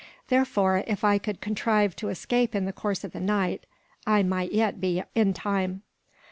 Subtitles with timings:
[0.29, 3.67] Therefore if I could contrive to escape in the course of the night,
[4.07, 5.83] I might yet be in time.